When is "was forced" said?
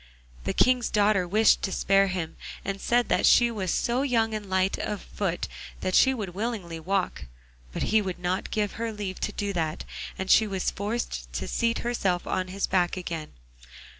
10.47-11.31